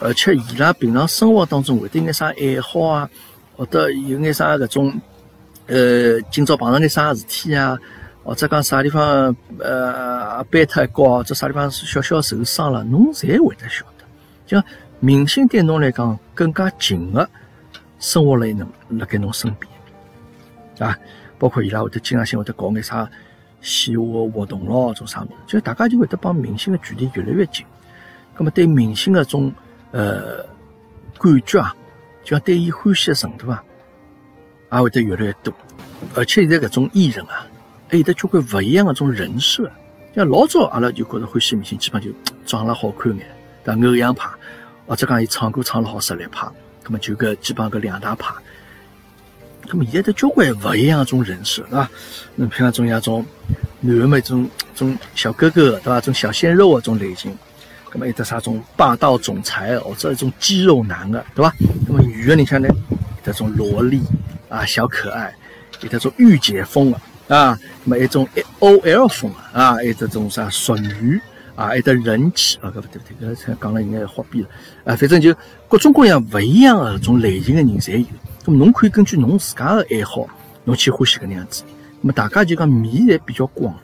[0.00, 3.08] 而且伊拉平常生活当中会得眼啥爱好啊，
[3.56, 5.00] 或者有眼啥搿种，
[5.66, 7.78] 呃，今朝碰上眼啥事体啊？
[8.22, 14.04] 或者讲啥地方呃背太高，或者啥地方小小受伤了，侬侪会得晓得。
[14.46, 14.62] 就
[15.00, 17.28] 明星对侬来讲更加近的
[17.98, 20.96] 生活在侬辣盖侬身边啊，
[21.38, 23.10] 包括伊拉会得经常性会得搞眼啥
[23.60, 27.64] 线下的活动咯，做啥物事，就大家就会得帮明星的距离越来越近。
[28.36, 29.52] 那么对明星的种
[29.90, 30.44] 呃
[31.18, 31.74] 感觉啊，
[32.22, 33.62] 就像对伊欢喜的程度啊，
[34.72, 35.52] 也会得越来越多。
[36.14, 37.46] 而且现在搿种艺人啊。
[37.92, 39.68] 还有得交关勿一样的种人设，
[40.14, 42.08] 像老早阿拉就觉得欢喜明星，基本就
[42.46, 43.26] 长了好看眼，
[43.64, 44.30] 但偶像派，
[44.86, 46.46] 或者讲伊唱歌唱了好实力派，
[46.84, 48.32] 那么就搿基本上搿两大派。
[49.72, 51.90] 那么现在交关勿一样的种人设，对伐？
[52.36, 53.24] 侬譬如种像种
[53.80, 56.00] 男的嘛，种种小哥哥，对伐？
[56.00, 57.36] 种小鲜肉啊，种类型。
[57.92, 61.54] 那么有得啥种霸道总裁，或者一种肌肉男的，对伐？
[61.86, 62.68] 那么女的你像呢，
[63.24, 64.00] 这种萝莉
[64.48, 65.34] 啊，小可爱，
[65.80, 67.00] 有得种御姐风啊。
[67.30, 68.28] 啊，那么一种
[68.58, 71.20] O L 风啊，还有这种啥淑女
[71.54, 74.48] 啊，还有得人气啊，搿不对不对，搿才讲了应该好比了
[74.84, 75.32] 啊，反正就
[75.68, 78.06] 各种各样勿一样的种类型的人侪有。
[78.44, 80.26] 咁侬可以根据侬自家的爱好，
[80.64, 81.62] 侬去欢喜搿能样子。
[82.02, 83.74] 咁么大家就讲面侪比较广，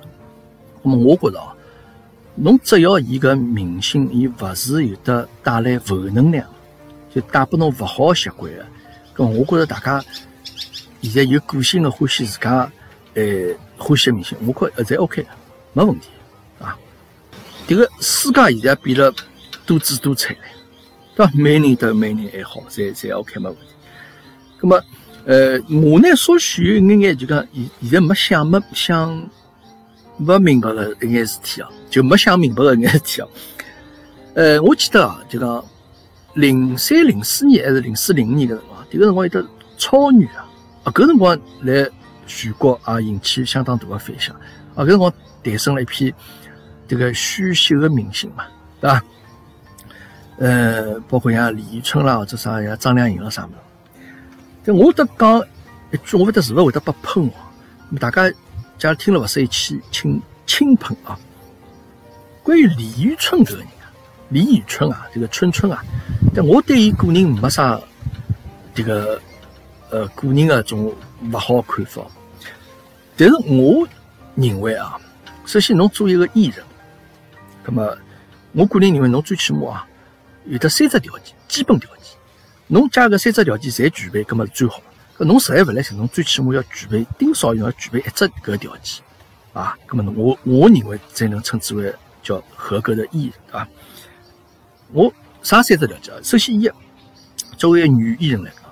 [0.83, 1.53] 那么我觉着哦，
[2.35, 6.47] 侬只要伊搿明星伊勿是有得带来负能量，
[7.15, 8.51] 就带拨侬勿好习惯
[9.15, 10.03] 个，搿我觉着大家
[11.03, 12.71] 现在有个性个欢喜自家，
[13.15, 13.23] 呃，
[13.77, 15.29] 欢喜明星，我觉侪 OK 个，
[15.75, 16.09] 没问题
[16.59, 16.77] 啊。
[17.69, 19.13] 迭个世界现在变得
[19.67, 20.41] 多姿多彩了，
[21.15, 21.33] 对伐？
[21.35, 23.76] 每人都有每人爱好，侪侪 OK 没问题。
[24.69, 24.85] 葛么，
[25.25, 29.31] 呃，我呢稍许有眼眼就讲，现现在没想没想。
[30.19, 33.29] 不明白个一眼事体哦，就没想明白个一眼事体哦。
[34.33, 35.63] 呃，我记得啊，就讲
[36.33, 40.49] 零三零四年还是零四零五年个辰光，迭个辰光有得超女啊，
[40.85, 41.87] 啊，搿辰光来
[42.27, 44.35] 全国也引起相当大个反响
[44.75, 44.85] 啊。
[44.85, 46.15] 搿辰光诞生了一批
[46.89, 48.47] 迭个选秀个明星嘛，
[48.81, 49.05] 对伐？
[50.39, 53.55] 呃，包括像李宇春啦，或者啥像张靓颖啦啥物事。
[54.67, 55.41] 但我得讲
[55.93, 57.33] 一句，我勿得是勿会得被喷哦。
[58.01, 58.31] 大家。
[58.79, 61.19] 假如听了勿适意，去轻轻喷啊！
[62.43, 63.89] 关于李宇春这个人啊，
[64.29, 65.83] 李宇春啊，这个春春啊，
[66.35, 67.81] 但我对伊个人没啥
[68.75, 69.19] 这个
[69.89, 72.03] 呃个人的种勿好看法。
[73.17, 73.89] 但是我
[74.35, 75.01] 认为啊，
[75.47, 76.63] 首先侬做一个艺人，
[77.65, 77.97] 那么
[78.53, 79.89] 我个人认为侬最起码啊
[80.45, 81.96] 有得三只条件，基本条件，
[82.69, 84.81] 侬加搿三只条件侪具备，搿么是最好。
[85.17, 89.03] 搿侬实在勿来塞，侬最起码要具备，顶少要具备一只搿条件，
[89.53, 93.69] 啊，搿么侬我我认为才能称之为叫合格的艺人，啊？
[94.93, 96.25] 我啥三只条件？
[96.25, 96.71] 首先一，
[97.57, 98.63] 作为女艺人来讲，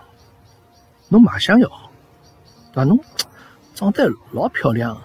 [1.09, 1.91] 侬卖相要好，
[2.73, 2.85] 对伐？
[2.85, 2.99] 侬
[3.75, 5.01] 长得老漂亮，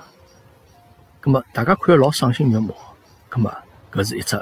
[1.22, 2.76] 搿么大家看老赏心悦目，
[3.30, 3.56] 搿么
[3.92, 4.36] 搿是一只，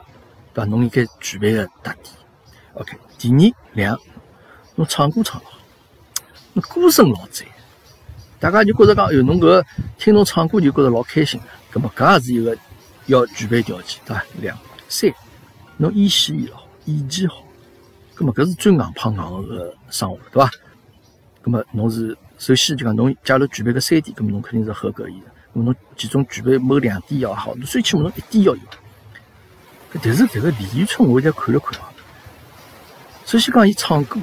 [0.54, 0.66] 对伐？
[0.66, 2.16] 侬应该具备个特点。
[2.74, 4.00] OK，第二两，
[4.78, 5.58] 侬唱歌唱得好。
[6.62, 7.46] 歌声老赞，
[8.40, 9.64] 大家就觉着讲，哟，侬搿
[10.00, 12.58] 听侬唱歌就觉着老开心的，搿么搿也是一个
[13.06, 14.24] 要具备条件，对伐？
[14.42, 14.58] 两
[14.90, 15.14] 三，
[15.78, 17.44] 侬演戏演好，演技好，
[18.16, 20.50] 搿么搿是最硬碰硬个生活，对伐？
[21.44, 25.24] 搿么侬是首先就讲侬假如具备搿三点，搿么侬肯定是合格艺人。
[25.54, 28.62] 搿么侬其中具备某两点要好，最起码侬一点要有。
[30.04, 31.90] 但是迭个李宇春，我现在看了看啊，
[33.26, 34.20] 首先讲伊唱歌。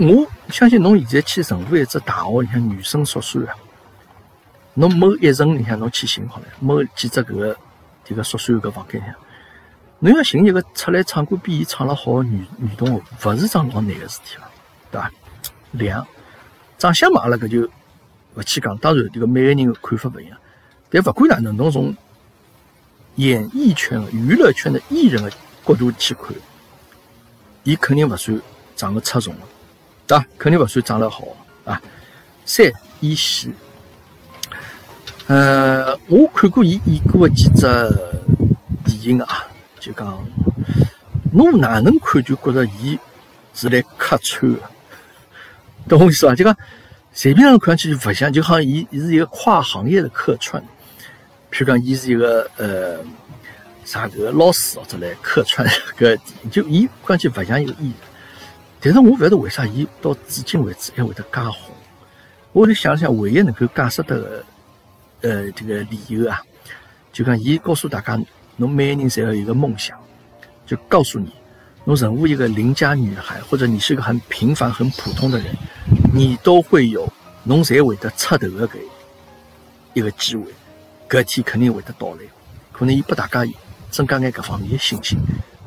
[0.00, 3.54] 我相信侬现在去任何一只大学里向女生宿舍啊，
[4.74, 7.56] 侬某一层里向侬去寻好了，某几只搿个
[8.04, 9.14] 迭个宿舍搿房间里向，
[10.00, 14.50] 侬要寻一个出来唱歌比伊唱了好的女女同学，勿是桩老难个事体了，
[14.90, 15.10] 对伐？
[15.70, 16.04] 两
[16.76, 17.70] 长相嘛，阿拉搿就
[18.34, 20.36] 勿去讲，当然迭个每个人个看法勿一样，
[20.90, 21.96] 但勿管哪能，侬从
[23.14, 26.34] 演艺圈娱乐圈的艺人个角度去看，
[27.62, 28.40] 伊肯定勿算
[28.74, 29.40] 长得出众个。
[30.06, 30.18] 对？
[30.38, 31.26] 肯定不算长得好
[31.64, 31.80] 啊。
[32.44, 33.50] 三演戏，
[35.26, 37.62] 呃，我看过伊演过的几只
[38.84, 39.46] 电影啊，
[39.80, 40.22] 就讲，
[41.32, 42.98] 侬哪能看就觉着伊
[43.54, 44.60] 是来客串的，
[45.88, 46.34] 懂我意思伐？
[46.34, 46.54] 就讲
[47.12, 50.62] 随便人看上去就勿像，就好像伊伊是一个跨行业的客串，
[51.50, 52.98] 譬如讲伊是一个呃
[53.86, 56.14] 啥个老师或者来客串个，
[56.50, 58.03] 就伊看上去勿像一个艺人。
[58.84, 61.74] 但是我勿晓得为啥伊到至今为止还会得介红。
[62.52, 64.44] 我来想想，唯一能够解释得个
[65.22, 66.42] 呃这个理由啊，
[67.10, 68.20] 就讲伊告诉大家，
[68.56, 69.98] 侬每个人侪有一个梦想，
[70.66, 71.32] 就告诉你，
[71.84, 75.46] 侬任何一个邻家女孩，或者你是一个很平凡、很普通的人，
[76.12, 77.10] 你都会有，
[77.42, 78.76] 侬侪会得出头的搿
[79.94, 80.44] 一个机会，
[81.08, 82.18] 搿天肯定会得到来。
[82.70, 83.50] 可能伊拨大家
[83.90, 85.18] 增加眼搿方面的信心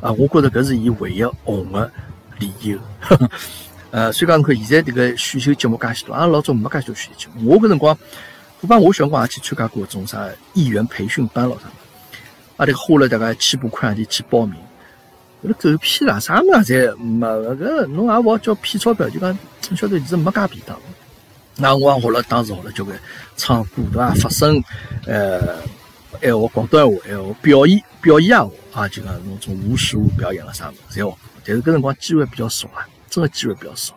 [0.02, 1.92] 啊，我觉着搿是伊唯一红的。
[2.40, 2.78] 理由，
[3.92, 7.52] 呃，所以讲，侬看现在这个选秀节目介许多，阿拉老早没介许多选秀节目。
[7.52, 7.98] 我搿辰光，
[8.62, 11.70] 我帮我小辰光也去参加过种啥艺员培训班咯啥，
[12.58, 14.56] 啊，这个花了大概千把块洋钿去报名，
[15.44, 19.38] 搿个狗屁啦，啥物事侪没，搿侬也勿好叫骗钞票，就讲
[19.76, 20.78] 晓得其实没介便当。
[21.56, 23.00] 那我学了，当时学了交关
[23.36, 24.14] 唱歌对伐？
[24.14, 24.64] 发声，
[25.08, 25.58] 呃，
[26.22, 31.18] 还学广东话，还学表演，表演也学啊，就讲侬种无实物表演了啥物事侪学。
[31.48, 33.94] 但是搿辰光机会比较少啊，真的机会比较少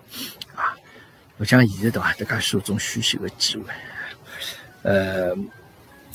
[0.54, 0.78] 啊，
[1.38, 2.12] 勿像现在对伐？
[2.12, 3.64] 大家有种选秀的机会。
[4.82, 5.34] 呃，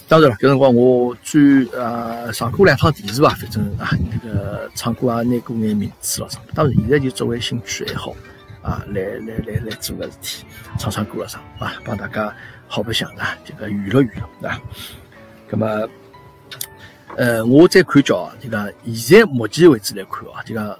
[0.07, 6.39] 当然了，搿辰光我最啊上过两趟电视吧，反正啊那个唱歌啊拿过眼名次了啥。
[6.53, 8.15] 当然现在就作为兴趣爱好
[8.61, 10.45] 啊，来来来来做个事体，
[10.79, 12.33] 唱唱歌了啥啊，帮大家
[12.65, 14.09] 好白相啊，这个娱乐娱
[14.41, 14.61] 乐啊。
[15.49, 15.89] 那么，
[17.17, 20.79] 呃，我再看叫这个现在目前为止来看啊，这个。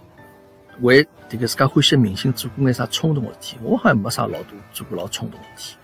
[0.82, 3.58] 为这个自家欢喜的明星做过眼啥冲动的事体？
[3.64, 5.78] 我好像没啥老多做过老冲动的事体。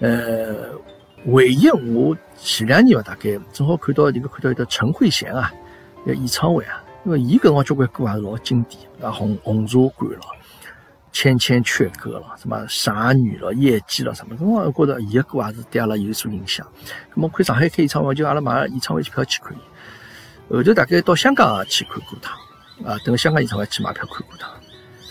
[0.00, 0.70] 呃，
[1.26, 5.52] 唯一我前两年伐，大概正好看到迭个看到一个陈慧娴啊，
[6.06, 10.26] 个演唱会啊，因为伊搿辰光交关歌也是老经典，啊红红茶馆咯，
[11.12, 16.66] 千千阙歌咯，什么傻女咯，夜姬咯，什么，我觉着伊个歌也是对阿拉有所影响。
[17.14, 20.54] 那么看上海开演唱会，就阿拉买演唱会机票去看伊。
[20.54, 22.36] 后头大概到香港也去看过趟，
[22.84, 24.50] 啊，等香港演唱会去买票看过趟。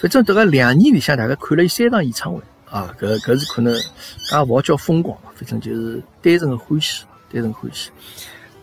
[0.01, 2.41] 反正迭个两年里向，大概看了伊三场演唱会。
[2.69, 7.03] 啊，搿搿是可能，也勿好叫疯狂嘛，反正就是单纯的欢喜，
[7.33, 7.89] 单纯欢喜。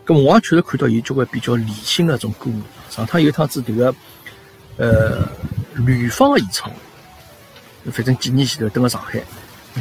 [0.05, 2.63] 咁我也确实看到有交关比较理性的种歌迷。
[2.89, 3.93] 上趟有一趟子迭个，
[4.77, 5.27] 呃，
[5.75, 6.71] 吕方的演唱
[7.83, 9.21] 会，反正几年前头登个上海，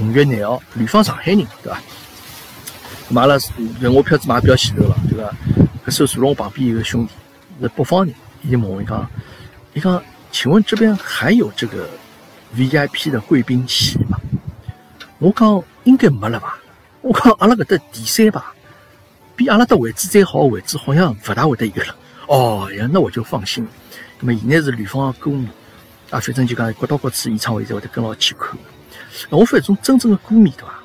[0.01, 1.81] 五月廿号，吕方上海人，对伐？
[3.09, 3.39] 买了，
[3.95, 5.33] 我票子买比较前头了，对伐？
[5.87, 7.13] 搿时候坐辣我旁边有个兄弟，
[7.63, 8.13] 是北方人，
[8.47, 9.11] 伊就问我讲，
[9.75, 11.89] 伊讲，请问这边还有这个
[12.55, 14.19] ？VIP 的贵宾席吗，
[15.19, 16.57] 我讲应该没了吧。
[17.01, 18.41] 我讲阿拉搿搭第三排，
[19.35, 21.97] 比阿拉搭位置再好的位置好像勿大会得有了。
[22.29, 23.67] 哦呀，那我就放心。
[24.21, 25.49] 那么现在是吕方的歌迷
[26.11, 28.57] 啊，反正就讲各到各处演唱会才会得跟牢去看。
[29.31, 30.79] 我发现种真正的歌迷对伐，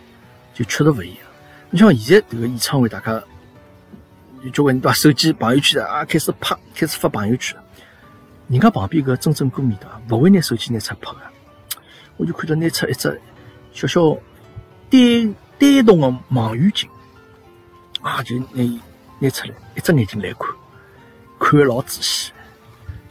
[0.56, 1.18] 就确实勿一样。
[1.70, 3.22] 你像现在迭个演唱会，大家
[4.50, 4.94] 交关人对伐？
[4.94, 7.58] 手机朋友圈啊，开始拍，开始发朋友圈。
[8.48, 11.20] 人家旁边搿真正歌迷对伐，勿会拿手机拿出拍个。
[12.18, 13.22] 我就看到拿出一只
[13.72, 14.18] 小小
[14.90, 16.90] 单单筒的望远镜，
[18.02, 18.64] 啊，就拿
[19.20, 20.48] 拿出来，一只眼睛来看，
[21.40, 22.32] 看的老仔细，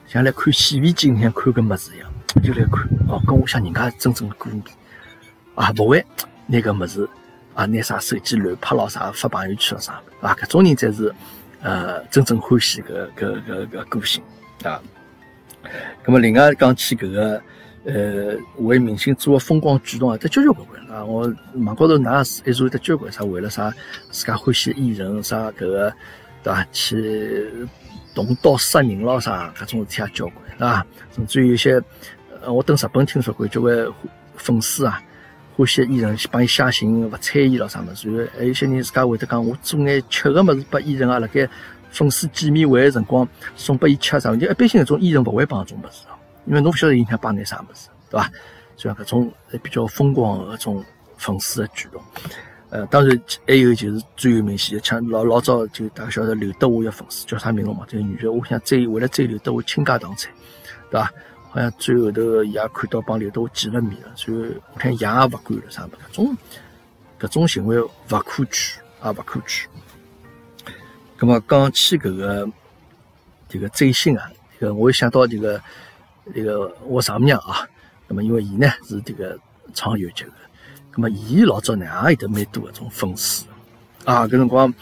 [0.06, 2.10] 像来看显微镜像看个么子一样，
[2.42, 2.86] 就来看。
[3.08, 4.62] 哦，跟我想人家真正的歌迷，
[5.54, 6.04] 啊，不会
[6.46, 7.08] 那个么子
[7.54, 11.14] 啊，拿啥手机乱拍咯啥，发朋友圈咯啥，啊，搿种人才是
[11.62, 14.22] 呃真正欢喜搿搿搿搿个性
[14.62, 14.80] 啊。
[16.04, 17.42] 那么另外讲起搿个。
[17.82, 21.02] 呃，为明星做个疯狂举动啊，得交交关关啊！
[21.02, 23.24] 我网高头哪是还是会得交关啥？
[23.24, 23.72] 为了啥
[24.10, 25.90] 自家欢喜艺人啥搿个
[26.42, 26.66] 对伐？
[26.72, 27.50] 去
[28.14, 29.50] 动刀杀人咯啥？
[29.56, 30.86] 搿种事体也交关对伐？
[31.16, 31.82] 甚至于有些
[32.42, 33.74] 呃，我等日本听说过交关
[34.36, 35.02] 粉丝啊，
[35.60, 38.10] 欢喜艺人去帮伊写信勿睬伊咯啥物事。
[38.10, 41.48] 然后还有些人自家会得讲，我做眼吃个物事拨艺人啊，辣盖
[41.90, 44.34] 粉丝见面会个辰光送拨伊吃啥？
[44.36, 46.06] 就一般性搿种艺人勿会帮搿种物事。
[46.46, 48.30] 因为侬勿晓得影响帮眼啥物事，对伐？
[48.76, 50.84] 所以搿种比较疯狂的搿种
[51.18, 52.02] 粉丝的举动，
[52.70, 57.80] 呃，当然还有就是最有名气，像老老早就大家晓得刘德华的粉丝叫啥名字嘛？
[57.86, 60.32] 这个女的，我想追为了追刘德华倾家荡产，
[60.90, 61.12] 对伐？
[61.50, 64.38] 好像最后头伊也看到帮刘德华见了面了，所以
[64.72, 66.36] 我看也勿管了啥物事，搿种
[67.20, 67.90] 搿种行为勿
[68.24, 69.68] 可取，也勿可取。
[71.16, 72.48] 葛么讲起搿个
[73.48, 75.60] 这个追星啊，这个我想到这个。
[76.32, 77.66] 这个我丈母娘啊，
[78.06, 79.36] 那么因为伊呢是这个
[79.74, 80.30] 唱游击的，
[80.94, 83.46] 那么伊老早呢也有得蛮多搿种粉丝
[84.04, 84.28] 啊。
[84.28, 84.72] 搿辰光，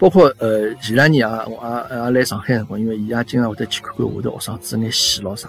[0.00, 5.48] 包括呃前两年啊，我也也来上海辰光，因为伊也经常会得去看看下头学生子眼戏咯啥。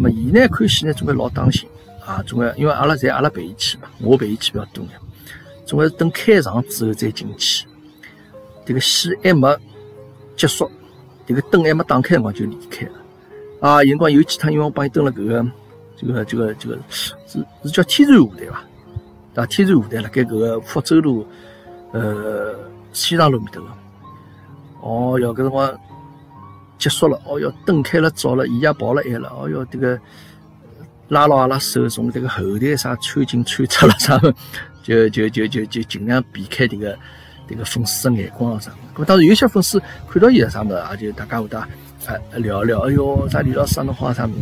[0.00, 1.68] 那么伊呢看戏呢总归老当心
[2.06, 4.92] 啊，总归因为阿拉在阿拉陪伊去嘛，我陪伊去比较多呢，
[5.66, 7.66] 总归是等开场之后再进去。
[8.64, 9.58] 这个戏还没
[10.36, 10.70] 结束，
[11.26, 12.92] 这个灯还没打开辰光就离开了。
[13.60, 15.44] 啊，有辰光有几趟，因为我帮伊登了搿个，
[15.96, 17.12] 这个这个这个是
[17.64, 18.62] 是叫天然舞台伐？
[19.34, 19.46] 对？
[19.48, 21.26] 天然舞台辣盖搿个福州路，
[21.92, 22.54] 呃，
[22.92, 23.68] 西塘路面头个。
[24.80, 25.80] 哦哟，搿辰光
[26.78, 29.98] 结束了，哦哟，灯开了照了，伊也跑了晚了，哦哟，这个
[31.08, 34.18] 拉牢阿拉手，从这个后台啥穿进穿出了啥，
[34.82, 36.96] 就就就就就尽量避开迭个
[37.48, 38.70] 迭个粉丝的眼光啊啥。
[38.96, 41.68] 咾当然有些粉丝看到伊了啥物事，也就大家会得啊。
[42.36, 44.34] 聊聊，哎哟，啥李老师侬好啥么？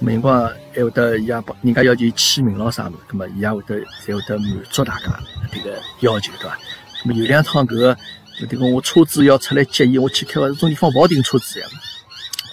[0.00, 2.96] 么辰光还会得伊也帮人家要求签名咯啥么？
[3.08, 5.16] 咁么伊也会得才会得满足大家
[5.52, 6.58] 这个要求，对伐？
[7.04, 7.96] 咁么有两趟搿个，
[8.46, 11.66] 这个我车子要出来接伊，我去开个这种地方勿好停车子呀。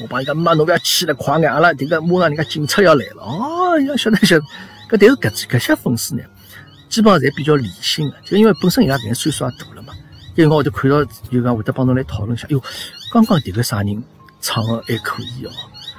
[0.01, 3.23] 我帮伊讲，妈侬勿要去了，快眼，阿拉这个马上人家警察要来了。
[3.23, 4.45] 哦，要晓得晓得。
[4.89, 6.23] 搿但是搿搿些粉丝呢，
[6.89, 9.93] 基本上侪比较理性的，就因为本身伊拉搿岁数也大了嘛。
[10.35, 12.47] 有辰光会看到，就讲会得帮侬来讨论一下。
[12.49, 12.61] 哟，
[13.11, 14.03] 刚刚迭个啥人？
[14.41, 15.51] 唱的还可以哦，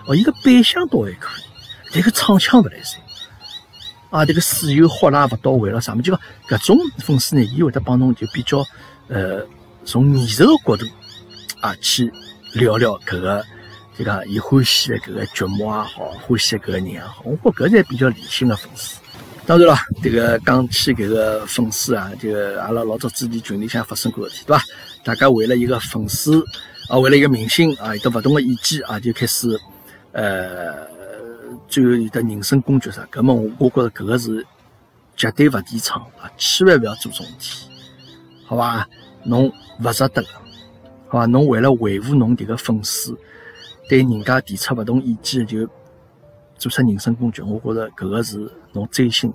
[0.06, 1.44] 哦，伊个扮相倒还可以，
[1.92, 2.96] 但个唱腔勿来塞，
[4.08, 8.66] 啊，这个水又喝啦勿到位了，啥么就讲搿种粉丝呢，伊会得帮侬就比较
[9.08, 9.46] 呃，
[9.84, 10.86] 从艺术的角度
[11.60, 12.12] 啊去
[12.54, 13.44] 聊聊搿个，
[13.96, 18.98] 就讲伊欢喜的搿个剧目也好，欢喜搿个人也好，我觉搿才比较理性的粉丝。
[19.46, 24.64] 当然了，这个讲起搿个粉丝啊，就阿拉老早之前群里向发生过事体，对伐？
[25.02, 26.44] 大家为了一个粉丝。
[26.88, 29.56] 啊，为了一个明星啊，有得勿同的意见啊，就开始，
[30.10, 30.84] 呃，
[31.68, 33.06] 最后有得人身攻击啥？
[33.12, 34.44] 搿么我我觉着搿个是
[35.16, 37.70] 绝对勿提倡啊，千万勿要做这种事体
[38.44, 38.88] 好吧？
[39.24, 39.52] 侬
[39.82, 40.22] 勿值得，
[41.08, 41.26] 好伐？
[41.26, 43.16] 侬为了维护侬迭个粉丝，
[43.88, 45.68] 对人家提出勿同意见，就
[46.56, 49.32] 做出人身攻击，我觉着搿个是侬追星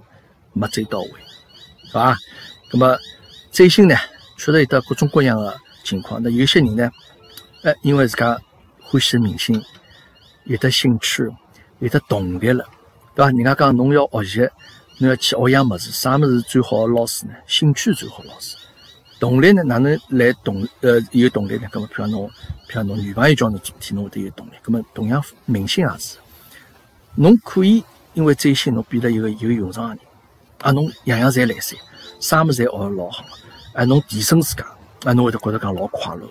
[0.54, 1.10] 没追到位，
[1.92, 2.18] 好吧？
[2.72, 2.98] 那么
[3.52, 3.96] 追星呢，
[4.38, 6.22] 确实有得各种各样的情况。
[6.22, 6.92] 那有些人呢，
[7.64, 8.40] 哎，因为自家
[8.82, 9.62] 欢喜明星，
[10.46, 11.24] 有的兴趣，
[11.80, 12.66] 有的动力了，
[13.14, 13.32] 对伐？
[13.32, 14.50] 人家讲侬要学习。
[14.98, 17.34] 侬要去学样物事，啥物事最好的老师呢？
[17.46, 18.56] 兴趣最好老师。
[19.20, 19.64] 动力呢？
[19.64, 20.68] 哪能来动？
[20.82, 21.68] 呃，有动力呢？
[21.72, 22.30] 搿么，譬如侬，
[22.70, 24.52] 譬如侬女朋友叫侬做事体，侬会得有动力。
[24.64, 26.18] 搿么，同样明星也是。
[27.16, 30.00] 侬可以因为追星，侬变得一个有用场的人，
[30.62, 31.80] 啊，侬样样侪来三，
[32.20, 33.24] 啥物事侪学得老好，
[33.74, 34.66] 啊，侬提升自家，
[35.06, 36.28] 啊，侬会得觉得讲老快乐。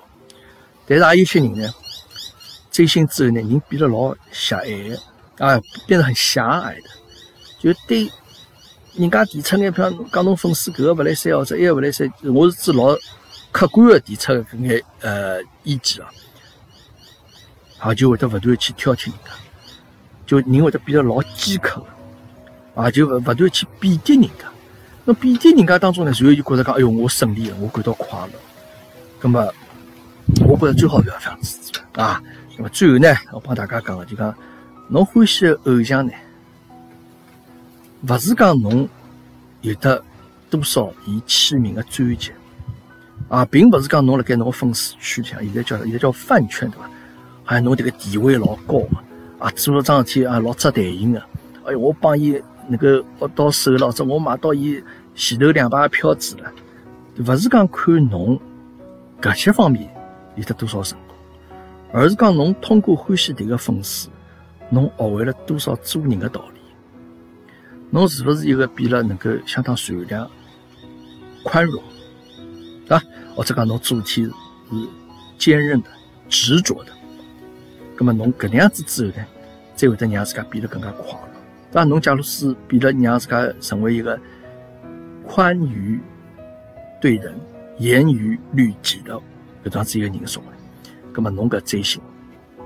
[0.86, 1.74] 但是也有些人呢，
[2.70, 5.00] 追星之后呢，人变得老狭隘的，
[5.38, 6.82] 啊，变得很狭隘的，
[7.58, 8.10] 就对。
[8.96, 12.96] 人家提出眼，譬如讲侬粉丝搿个勿来三，或者埃个勿来三，我是指老
[13.50, 16.10] 客观个提出搿眼呃意见啊，
[17.78, 19.30] 啊就会得勿断去挑剔人家，
[20.26, 21.84] 就人会得变得老尖刻
[22.74, 24.50] 个，啊就勿勿断去贬低人家。
[25.04, 28.32] 那贬低人家当中呢，随后就觉着讲，哎哟，我胜利了，我感到快乐。
[29.18, 29.52] 葛么，
[30.46, 31.58] 我觉着最好勿要这样子
[31.94, 32.22] 啊。
[32.56, 34.34] 那么最后呢，我帮大家讲个，就讲
[34.88, 36.12] 侬欢喜个偶像呢？
[38.06, 38.86] 勿是讲侬
[39.62, 40.02] 有得
[40.50, 42.32] 多少伊签名的专辑
[43.28, 46.90] 啊，并勿是讲侬辣盖侬个粉丝圈里向，现在叫现在叫饭圈对伐？
[47.44, 48.82] 好像侬迭个地位老高
[49.38, 51.22] 啊，做了桩事体啊老扎台型的。
[51.64, 52.38] 哎哟，我帮伊
[52.68, 54.82] 那个握到手了，或者我买到伊
[55.14, 56.52] 前头两排票子了。
[57.16, 58.38] 勿是讲看侬
[59.22, 59.88] 搿些方面
[60.36, 61.16] 有得多少成功，
[61.90, 64.10] 而是讲侬通过欢喜迭个粉丝，
[64.68, 66.53] 侬学会了多少做人的道理。
[67.94, 70.28] 侬是不是一个变了能够相当善良、
[71.44, 71.80] 宽容，
[72.88, 73.00] 啊？
[73.36, 74.32] 或者讲侬做事体是
[75.38, 75.88] 坚韧的、
[76.28, 76.90] 执着的？
[77.96, 79.24] 那么侬搿能样子之后呢，
[79.76, 81.28] 才会得让自家变得更加快乐。
[81.70, 81.84] 对伐？
[81.84, 84.18] 侬假如是变得让自家成为一个
[85.24, 86.00] 宽于
[87.00, 87.32] 对人、
[87.78, 89.14] 严于律己的
[89.66, 90.48] 搿样子一个人说话，
[91.14, 92.02] 那么侬搿追星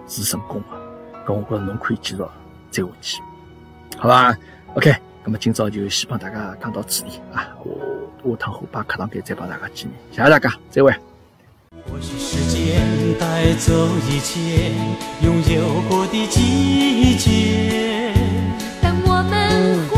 [0.06, 1.26] 是成功的。
[1.26, 2.22] 搿我觉着侬可以继续
[2.70, 3.22] 追下去，
[3.98, 4.34] 好吧
[4.74, 4.96] ？OK。
[5.28, 10.90] 那么今朝就先帮大家讲到此地啊，我下趟后把课堂间再帮大家见面，谢谢大家，再会。
[11.84, 12.80] 或许时间
[13.20, 13.70] 带走
[14.08, 14.72] 一切
[15.22, 18.14] 拥有过的季节，
[19.04, 19.97] 我们。